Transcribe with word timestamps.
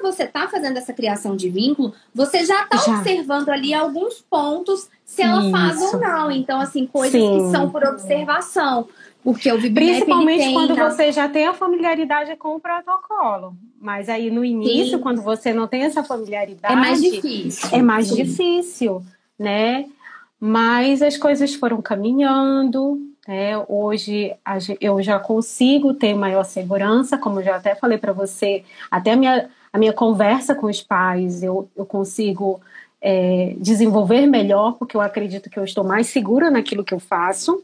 você 0.00 0.24
está 0.24 0.48
fazendo 0.48 0.76
essa 0.76 0.92
criação 0.92 1.36
de 1.36 1.48
vínculo, 1.48 1.94
você 2.14 2.44
já 2.44 2.64
está 2.64 2.92
observando 2.92 3.48
ali 3.48 3.72
alguns 3.74 4.20
pontos 4.20 4.88
se 5.04 5.22
ela 5.22 5.40
Isso. 5.40 5.50
faz 5.50 5.80
ou 5.80 6.00
não. 6.00 6.30
Então, 6.30 6.60
assim, 6.60 6.86
coisas 6.86 7.20
Sim. 7.20 7.38
que 7.38 7.50
são 7.50 7.70
por 7.70 7.84
observação. 7.84 8.88
Porque 9.22 9.52
o 9.52 9.58
VibMap, 9.58 9.74
Principalmente 9.74 10.52
quando 10.52 10.74
na... 10.74 10.90
você 10.90 11.12
já 11.12 11.28
tem 11.28 11.46
a 11.46 11.52
familiaridade 11.52 12.34
com 12.36 12.56
o 12.56 12.60
protocolo. 12.60 13.54
Mas 13.80 14.08
aí 14.08 14.30
no 14.30 14.44
início, 14.44 14.96
Sim. 14.96 15.02
quando 15.02 15.22
você 15.22 15.52
não 15.52 15.66
tem 15.66 15.82
essa 15.82 16.02
familiaridade. 16.02 16.72
É 16.72 16.76
mais 16.76 17.02
difícil. 17.02 17.68
É 17.72 17.82
mais 17.82 18.08
Sim. 18.08 18.14
difícil, 18.16 19.02
né? 19.38 19.86
Mas 20.38 21.02
as 21.02 21.18
coisas 21.18 21.54
foram 21.54 21.82
caminhando. 21.82 22.98
Né? 23.28 23.62
Hoje 23.68 24.34
eu 24.80 25.02
já 25.02 25.18
consigo 25.18 25.92
ter 25.92 26.14
maior 26.14 26.44
segurança, 26.44 27.18
como 27.18 27.40
eu 27.40 27.44
já 27.44 27.56
até 27.56 27.74
falei 27.74 27.98
para 27.98 28.12
você, 28.12 28.64
até 28.90 29.12
a 29.12 29.16
minha, 29.16 29.50
a 29.72 29.78
minha 29.78 29.92
conversa 29.92 30.54
com 30.54 30.66
os 30.66 30.82
pais, 30.82 31.42
eu, 31.42 31.68
eu 31.76 31.86
consigo 31.86 32.60
é, 33.00 33.54
desenvolver 33.58 34.26
melhor, 34.26 34.72
porque 34.72 34.96
eu 34.96 35.00
acredito 35.00 35.48
que 35.48 35.58
eu 35.58 35.64
estou 35.64 35.84
mais 35.84 36.08
segura 36.08 36.50
naquilo 36.50 36.84
que 36.84 36.94
eu 36.94 37.00
faço. 37.00 37.62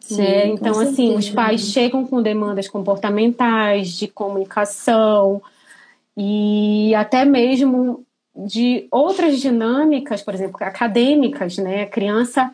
Sim, 0.00 0.18
né? 0.18 0.46
Então, 0.46 0.78
assim, 0.80 1.14
os 1.14 1.28
pais 1.28 1.60
chegam 1.60 2.06
com 2.06 2.22
demandas 2.22 2.68
comportamentais, 2.68 3.90
de 3.90 4.08
comunicação 4.08 5.42
e 6.16 6.94
até 6.94 7.24
mesmo 7.24 8.04
de 8.34 8.86
outras 8.90 9.40
dinâmicas, 9.40 10.22
por 10.22 10.32
exemplo, 10.32 10.56
acadêmicas, 10.60 11.58
né? 11.58 11.82
A 11.82 11.86
criança, 11.86 12.50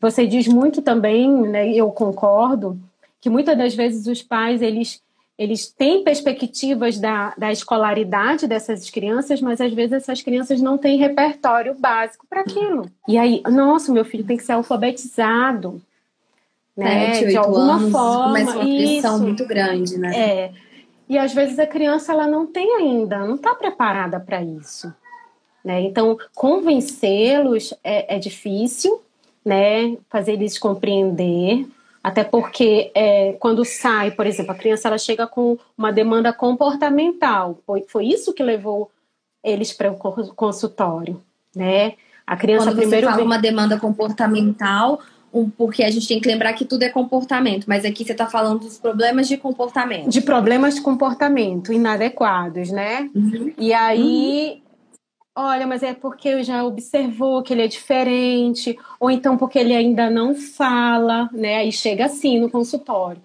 você 0.00 0.26
diz 0.26 0.46
muito 0.46 0.80
também, 0.80 1.28
né? 1.30 1.70
Eu 1.72 1.90
concordo 1.90 2.78
que 3.20 3.28
muitas 3.28 3.58
das 3.58 3.74
vezes 3.74 4.06
os 4.06 4.22
pais 4.22 4.62
eles 4.62 5.02
eles 5.38 5.68
têm 5.68 6.04
perspectivas 6.04 6.98
da, 6.98 7.34
da 7.36 7.50
escolaridade 7.50 8.46
dessas 8.46 8.88
crianças, 8.88 9.40
mas 9.40 9.60
às 9.60 9.72
vezes 9.72 9.92
essas 9.92 10.22
crianças 10.22 10.60
não 10.60 10.78
têm 10.78 10.96
repertório 10.96 11.74
básico 11.74 12.26
para 12.28 12.42
aquilo. 12.42 12.86
E 13.08 13.18
aí, 13.18 13.42
nossa, 13.50 13.92
meu 13.92 14.04
filho 14.04 14.24
tem 14.24 14.36
que 14.36 14.44
ser 14.44 14.52
alfabetizado 14.52 15.82
né? 16.76 17.14
Sete, 17.14 17.30
de 17.30 17.36
alguma 17.36 17.76
anos, 17.76 17.92
forma. 17.92 18.24
Começa 18.26 18.58
uma 18.58 18.64
pressão 18.64 19.14
isso. 19.14 19.22
muito 19.22 19.46
grande, 19.46 19.98
né? 19.98 20.16
É. 20.16 20.52
E 21.08 21.18
às 21.18 21.32
vezes 21.32 21.58
a 21.58 21.66
criança 21.66 22.12
ela 22.12 22.26
não 22.26 22.46
tem 22.46 22.76
ainda, 22.76 23.18
não 23.18 23.34
está 23.36 23.54
preparada 23.54 24.18
para 24.18 24.42
isso. 24.42 24.92
Né? 25.64 25.80
Então, 25.82 26.18
convencê-los 26.34 27.72
é, 27.82 28.16
é, 28.16 28.18
difícil, 28.18 29.02
né? 29.44 29.96
fazer 30.08 30.32
eles 30.32 30.58
compreender, 30.58 31.66
até 32.04 32.22
porque 32.22 32.92
é, 32.94 33.32
quando 33.40 33.64
sai, 33.64 34.10
por 34.10 34.26
exemplo, 34.26 34.52
a 34.52 34.54
criança 34.54 34.88
ela 34.88 34.98
chega 34.98 35.26
com 35.26 35.56
uma 35.76 35.90
demanda 35.90 36.34
comportamental, 36.34 37.58
foi, 37.66 37.82
foi 37.88 38.04
isso 38.04 38.34
que 38.34 38.42
levou 38.42 38.90
eles 39.42 39.72
para 39.72 39.90
o 39.90 39.96
consultório, 40.34 41.18
né? 41.56 41.94
A 42.26 42.36
criança 42.36 42.66
quando 42.66 42.76
primeiro 42.76 43.06
você 43.06 43.12
fala 43.12 43.24
uma 43.24 43.38
demanda 43.38 43.78
comportamental, 43.78 45.00
porque 45.56 45.82
a 45.82 45.90
gente 45.90 46.06
tem 46.06 46.20
que 46.20 46.28
lembrar 46.28 46.52
que 46.52 46.66
tudo 46.66 46.82
é 46.82 46.90
comportamento, 46.90 47.64
mas 47.66 47.86
aqui 47.86 48.04
você 48.04 48.12
está 48.12 48.26
falando 48.26 48.60
dos 48.60 48.76
problemas 48.76 49.26
de 49.26 49.38
comportamento. 49.38 50.10
De 50.10 50.20
problemas 50.20 50.74
de 50.74 50.82
comportamento 50.82 51.72
inadequados, 51.72 52.70
né? 52.70 53.08
Uhum. 53.14 53.50
E 53.56 53.72
aí, 53.72 54.56
uhum. 54.56 54.63
Olha, 55.34 55.66
mas 55.66 55.82
é 55.82 55.92
porque 55.92 56.42
já 56.42 56.64
observou 56.64 57.42
que 57.42 57.52
ele 57.52 57.62
é 57.62 57.66
diferente, 57.66 58.78
ou 59.00 59.10
então 59.10 59.36
porque 59.36 59.58
ele 59.58 59.74
ainda 59.74 60.08
não 60.08 60.34
fala, 60.34 61.28
né? 61.32 61.56
Aí 61.56 61.72
chega 61.72 62.06
assim 62.06 62.38
no 62.38 62.50
consultório. 62.50 63.20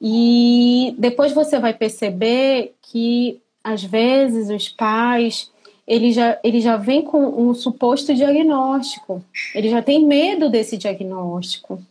E 0.00 0.94
depois 0.98 1.32
você 1.32 1.58
vai 1.58 1.74
perceber 1.74 2.74
que 2.82 3.40
às 3.64 3.82
vezes 3.82 4.50
os 4.50 4.68
pais 4.68 5.50
ele 5.86 6.12
já, 6.12 6.38
ele 6.44 6.60
já 6.60 6.76
vem 6.76 7.02
com 7.02 7.18
um 7.18 7.54
suposto 7.54 8.14
diagnóstico. 8.14 9.24
Ele 9.54 9.70
já 9.70 9.80
tem 9.80 10.04
medo 10.04 10.50
desse 10.50 10.76
diagnóstico. 10.76 11.82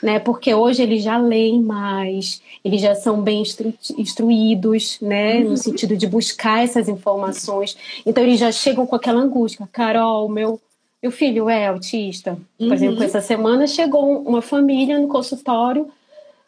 Né, 0.00 0.20
porque 0.20 0.54
hoje 0.54 0.80
eles 0.80 1.02
já 1.02 1.18
leem 1.18 1.60
mais, 1.60 2.40
eles 2.64 2.80
já 2.80 2.94
são 2.94 3.20
bem 3.20 3.42
instru 3.42 3.74
instruídos, 3.96 4.98
né, 5.00 5.40
no 5.40 5.50
uhum. 5.50 5.56
sentido 5.56 5.96
de 5.96 6.06
buscar 6.06 6.62
essas 6.62 6.88
informações. 6.88 7.76
Então 8.06 8.22
eles 8.22 8.38
já 8.38 8.52
chegam 8.52 8.86
com 8.86 8.94
aquela 8.94 9.20
angústia. 9.20 9.68
Carol, 9.72 10.28
meu, 10.28 10.60
meu 11.02 11.10
filho 11.10 11.48
é 11.48 11.66
autista. 11.66 12.38
Por 12.56 12.68
uhum. 12.68 12.74
exemplo, 12.74 13.02
essa 13.02 13.20
semana 13.20 13.66
chegou 13.66 14.22
uma 14.22 14.40
família 14.40 15.00
no 15.00 15.08
consultório 15.08 15.90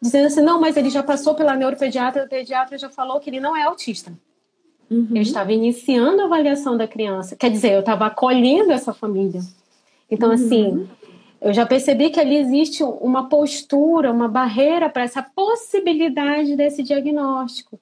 dizendo 0.01 0.27
assim: 0.27 0.41
não, 0.41 0.59
mas 0.59 0.75
ele 0.75 0.89
já 0.89 1.03
passou 1.03 1.35
pela 1.35 1.55
neuropediatra, 1.55 2.25
o 2.25 2.29
pediatra 2.29 2.77
já 2.77 2.89
falou 2.89 3.19
que 3.19 3.29
ele 3.29 3.39
não 3.39 3.55
é 3.55 3.63
autista. 3.63 4.11
Uhum. 4.89 5.07
Eu 5.15 5.21
estava 5.21 5.53
iniciando 5.53 6.21
a 6.21 6.25
avaliação 6.25 6.75
da 6.75 6.87
criança, 6.87 7.35
quer 7.35 7.49
dizer, 7.49 7.73
eu 7.73 7.79
estava 7.79 8.07
acolhendo 8.07 8.71
essa 8.71 8.93
família. 8.93 9.41
Então, 10.09 10.27
uhum. 10.27 10.35
assim, 10.35 10.89
eu 11.41 11.51
já 11.51 11.65
percebi 11.65 12.11
que 12.11 12.19
ali 12.19 12.37
existe 12.37 12.83
uma 12.83 13.27
postura, 13.27 14.11
uma 14.11 14.27
barreira 14.27 14.89
para 14.89 15.03
essa 15.03 15.23
possibilidade 15.23 16.55
desse 16.55 16.83
diagnóstico. 16.83 17.79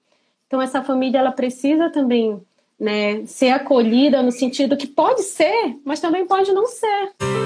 Então, 0.47 0.61
essa 0.61 0.81
família 0.81 1.19
ela 1.19 1.31
precisa 1.31 1.89
também 1.89 2.41
né, 2.79 3.25
ser 3.25 3.49
acolhida 3.49 4.23
no 4.23 4.31
sentido 4.31 4.77
que 4.77 4.87
pode 4.87 5.23
ser, 5.23 5.77
mas 5.83 5.99
também 5.99 6.25
pode 6.25 6.53
não 6.53 6.65
ser. 6.65 7.38